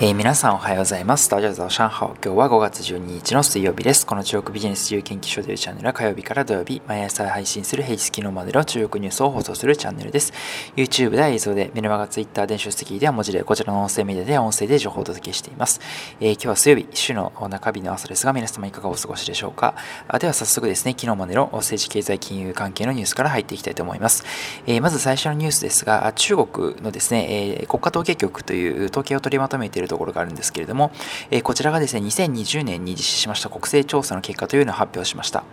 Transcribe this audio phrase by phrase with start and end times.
[0.00, 1.30] えー、皆さんおはようございます。
[1.30, 2.16] 大家早上好。
[2.20, 4.04] 今日は5月12日の水曜日です。
[4.04, 10.32] この中国ビジネス自由研究所というチャンネルは火曜日から土曜日、毎朝配信する平日機能までの中国ニュースを放送するチャンネルです。
[10.74, 15.80] YouTube では映像で、メルマガ Twitter、電子書籍では文字で、こちらの音声メディアでは音声で情報をお届けしています。
[16.18, 19.76] えー、今日は水曜日、週の中日の朝ですが、皆様いかがお過ごしでしょうか。
[20.08, 24.24] あでは早速ですね、昨日までの政治経済金融関係のニュースから入っていきたいと思います。
[24.66, 30.90] えー、まず最初のニュースですが、中国のですね、え国家統計局という統計を取りまとめているところがあるんですけれども、
[31.30, 35.44] えこちらがですね、2020年に実施しました国勢調査の結果というのを発表しました。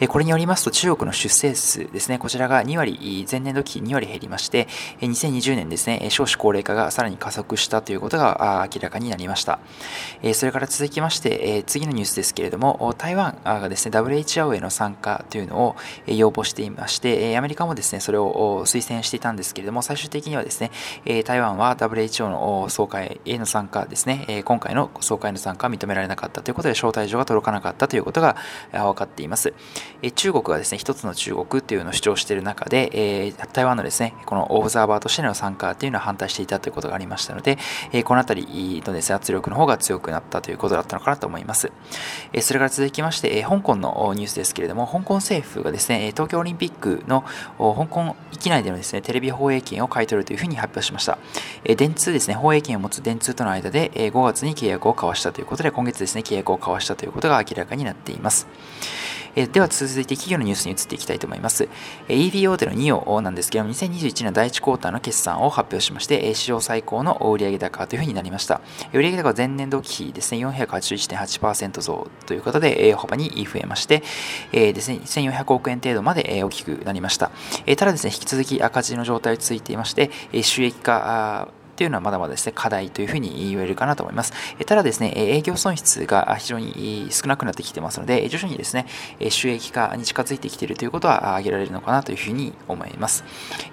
[0.00, 4.68] えこれによりますと、中国の出生数ですね、こちらが2割、前年度期2割減りまして、
[5.00, 9.58] え2020年ですね、少子高齢化がさらに加速したということが明らかになりました。
[10.22, 15.76] えそれから続きまして、え次のニュースですけれども、台湾がですね、WHO への参加というのを
[16.06, 20.70] 要望していまして、アメリカもですね、それを推薦していたんですけれども、最終的にはですね、
[21.24, 28.36] 台湾は WHO の総会への参加ですね、え今回の総会の参加は認められなかったということで、招待状が届かなかったということが
[28.72, 29.52] 分かっています。
[30.02, 37.58] え中国がですね、一つの中国というのを主張している中で、え台湾のですね、このオブザーバーとしての参加というのは反対していたということがありましたので、
[37.92, 41.70] えこのあたりのですね、圧力の方が強くなったということだったのかなと思います。
[42.32, 47.24] えそれから続きまして、え香港のニュースですけれども、香港政府がですね、東京オリンピックの
[47.58, 51.18] 香港域内でのですね、テレビ放映権を買い取るというふうに発表しました。
[51.64, 58.46] え電通ですね、放映権を持つ電通との間で5月に契約を交わしたということで、今月ですね、契約を交わしたということが明らかになっています。
[59.36, 61.68] えでは続いて企業のニュースに移っていきたいと思います。
[62.08, 68.62] EV 大手の NIO なんですけども、2021年第1クォーターの決算を発表しまして、史上最高の売上高というふうになりました。
[68.94, 74.02] 売上高は前年度期ですね、481.8%増ということで、大幅に増えまして、
[74.52, 77.30] えですね、1400億円程度まで大きくなりました。
[77.76, 80.10] ただですね、引き続き赤字の状態が続いていまして、
[80.42, 84.32] 収益化というのはまだまだですね、課題というふうに言えるかなと思います。
[84.64, 88.86] ただですね、営業損失が非常に少なくなってきてますので、徐々にですね、
[89.28, 93.24] 収益化に近づいてきているということは挙げられるのかなというふうに思います。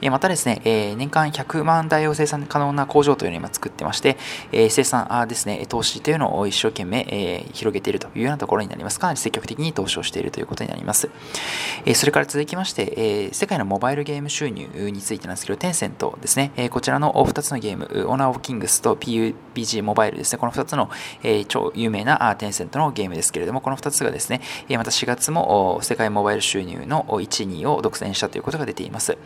[0.04, 0.62] またですね、
[0.98, 4.18] 年間100万台を生産可能な工場というのを今作ってまして、
[4.52, 9.00] 生産ですね、投資というのを一生懸命広げているというようなところになります。
[9.00, 11.10] かなり積極的に投資をしているということになります。
[11.96, 20.90] それから続きまして、世界のモバイルゲーム収入についてなんですけど、テンセントですね、こちらの2つのゲーム、オナ・オブ・キングスと PUBG モバイルですね、この2つの、
[21.24, 29.18] え、超有名なテンセントのゲームですけれども、この2つがですね、また4月も世界モバイル収入の1、2を独占したということが出ています。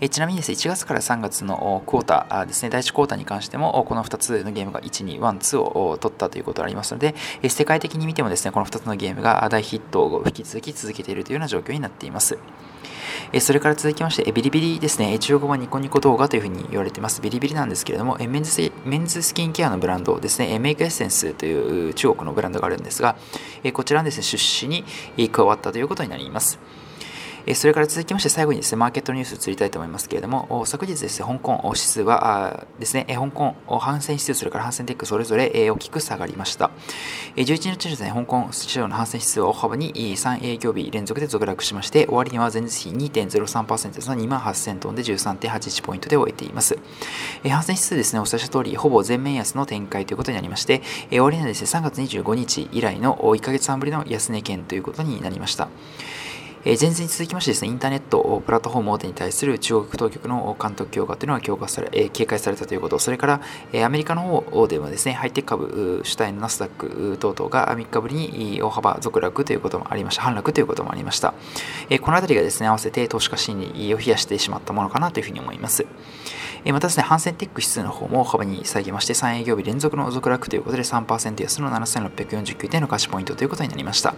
[0.00, 7.14] えちなみにですね、1月から3月のクォーターですね、第1クォーターに関しても、この2つのゲームが1、2、1、2を取ったということがありますので、
[7.48, 12.38] 世界的に見てもですね、この2つのゲームが大ヒットを引き続き続けているというような状況になっています。
[13.40, 17.20] それから続きまして、ビリビリですね、中国語はニコニコ動画というふうに言われています。
[17.20, 23.16] ビリビリなんですけれども、メンズメンズスキンケアのブランドですね、メイクエッセンスという中国のブランドがあるんですが、
[23.72, 24.84] こちらのですね、出資に
[25.30, 26.58] 加わったということになります。
[27.54, 36.70] それから続きまして最後にですね、マーケットニュースを移りたいと思いますけれども、昨日ですね、香港指数はですね、香港反戦指数、それから反戦テックそれぞれ大きく下がりました。
[37.36, 46.78] 11日ですね、香港市場の反戦指数は大幅に3営業日連続で続落しまして、終わりには前日比2.03%の2万8000トンで13.81ポイントで終えています。
[47.48, 55.68] 反戦指数ですね、お伝えした通り、ほぼ全面安の展開ということになりまして、終わりにはですね、3月25日以来の1ヶ月半ぶりの安値圏ということになりました。
[56.62, 63.40] 前日に続きましてですね、インターネットプラットフォーム大手に対する中国当局の監督強化というのは強化され、警戒されたということ、それから、
[63.82, 71.32] アメリカの方でもですね、ハイテク株主体のナスダック等々が3日ぶりに大幅続落ということもありました、反落ということもありました。
[72.02, 75.86] このあたりがですね、合わせて投資家心理を冷やしてしまったものかなというふうに思います。
[76.64, 84.14] えー、またですね、ハンセンテック指数の方も幅に下げまして、3営業日連続の続落ということで3%安の7649点の貸しポイントということになりました。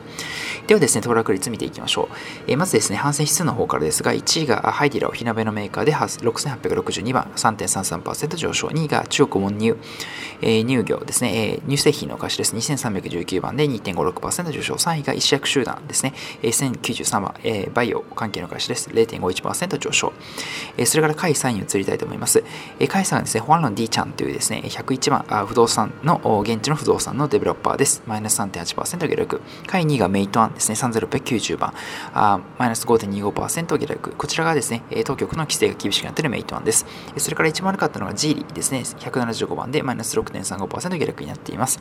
[0.66, 2.14] ではですね、騰落率見ていきましょう。
[2.46, 8.68] えー、まずですね、反戦指数の方からですが、1位がハイディラお火鍋のメーカーで6862番、3.33%上昇。
[8.68, 9.74] 2位が中国文乳、
[10.40, 12.54] えー、乳業ですね、えー、乳製品の貸しです。
[12.56, 14.74] 2319番で2.56%上昇。
[14.74, 18.90] 3位が医薬集団ですね、えー、1093番、えー、バイオ関係の貸しです。
[18.90, 20.12] 0.51%上昇。
[20.76, 22.31] えー、それから下位3位に移りたいと思います。
[22.78, 28.02] えー、下位3位はですね、ホアンロン D ちゃんというですね、101番あ不動産の、現地の不動産のデベロッパーです。
[28.06, 29.40] マイナス3.8%下落。
[29.66, 31.74] 下位2がメイトアンですね、3690番。
[32.14, 34.10] あマイナス5.25%下落。
[34.16, 36.86] こちらがですね、当局の規制が厳しくなっているメイトワンです。
[37.16, 41.80] それから一番悪かったのがジーリーですね、175番でマイナス6.35%下落になっています。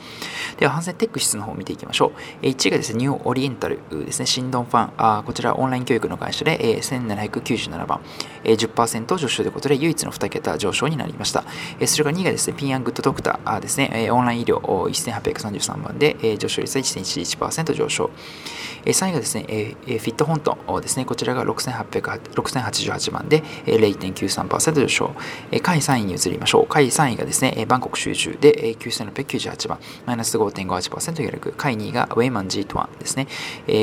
[0.57, 2.11] では、反戦テック指数の方を見ていきましょ
[2.41, 2.45] う。
[2.45, 8.01] 1位がですね、ニューオリエンタルですね、シンドンファン、あこちらオンライン教育の会社で1797番、
[8.43, 11.43] 10%上昇ということで唯一の2桁桁上昇になりました。
[11.79, 18.09] えそれから2位がですね、ピンアングッドドクターですね、オンライン医療1833番で上昇率は1.11%上昇。
[18.85, 25.15] 3位がですね、フィットフォントですね、こちらが6088番で0.93%上昇。
[25.61, 26.67] 下位3位に移りましょう。
[26.67, 31.53] 下位3位がですね、バンコク集中で9698番、マイナス5.58%下落。
[31.57, 33.27] 下位2位がウェイマン G トワンですね。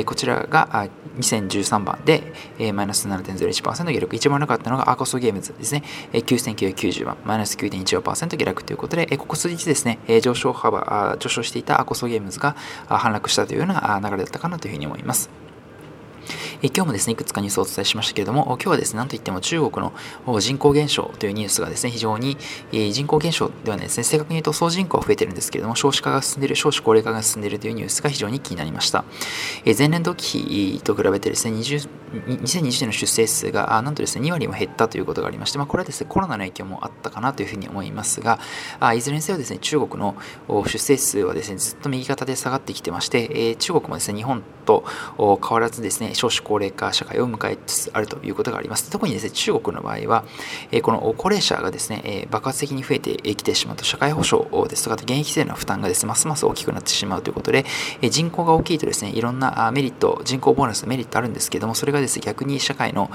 [0.05, 2.33] こちらが2013番で
[2.73, 4.15] マイナス7.01%下落。
[4.15, 5.83] 一番悪かったのがアーコスゲームズですね。
[6.13, 12.55] 9990番、マイナス9.14%下落ということで、ここ数日ですね、上昇幅、上昇していたアーコスゲームズが
[12.87, 15.29] 反落したというような流れだったかなというふうに思います。
[16.61, 19.91] え今日もですね、いくつかニュースをお伝えしましたけれども、今日はですね、なんといっても中国
[20.27, 22.37] の人口減少というニュースがですね、非常に、
[22.73, 29.05] え人口減少ではないですね、正確に言うと総人口は増えてるんですけれども、少子化が進んでいる、少子高齢化が進んでいるというニュースが非常に気になりました。
[29.63, 38.39] え前年度期と比べてですね、20 2020年の出生数がなんとですね2割も減ったということがありまして、まあ、これはですねコロナの影響もあったかなというふうに思いますが
[38.79, 40.15] あいずれにせよですね中国の
[40.65, 44.83] 出生数はですねずっと右肩で下がってきてまして、え中国もですね日本と
[45.17, 48.89] 変わらずですね少子高齢化社会を迎えつつあるということがあります。
[48.89, 50.23] 特にですね中国の場合は、
[50.71, 57.65] えこの高齢者がですね、え爆発的に増えてきてしまうと社会保障ですとか現役制の負担がですねますます大きくなってしまうということで、
[58.01, 63.11] え人口が大きいとですねいろんなメリット人口ボーナスのメリットあるんですけどもそれがですね逆に社会の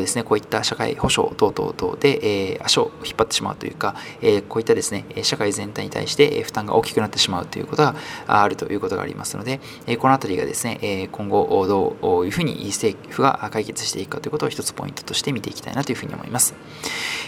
[0.00, 7.94] ですねこういった社会保障等々等で、え足を引っ張ってしまうというか、えこういったですね社会全体に対して負担が大きくなってしまうということが
[8.26, 9.60] あるということがありますので、
[9.98, 16.54] この辺りがですね今後どういうふうに政府が解決していくかということを一つポイントとして見ていきたいなというふうに思います。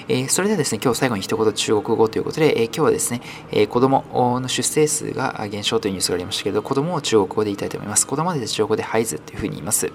[0.09, 3.21] えそれではですね今日最後に一言中国語ということで、え今日はですね、
[3.53, 4.05] え子供
[4.41, 8.07] の出生数が減少というニュースがありましたけど子供を中国語で言いたいと思います。
[8.07, 9.91] 子供で中国語でハイズというふうに言います。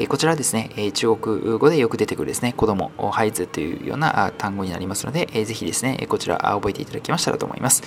[0.00, 7.82] えこちらはですね、え中国語でよく出てくるですね、子供、ハイズというような単語になりますので、えぜひですね、こちら覚えていただきましたらと思います。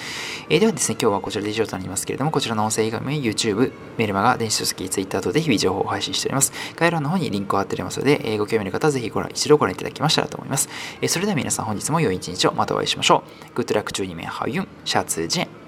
[0.48, 6.54] えではですね、今日はこちらで以上となりますけれども、こちらの音声以外も YouTube、メルマガ、電子書籍、Twitter 等で日々情報を配信しております。
[6.76, 10.70] 概要欄の方にリンクを貼っておりますので、えご興味の方はぜひご覧一度ご覧いただきましたらと思います。
[11.02, 13.24] えそれでは皆さん本日も良い一日をまたお会いしましょ
[13.56, 13.60] う。
[13.60, 15.63] Good luck 12名ハウユン、シャツジェン。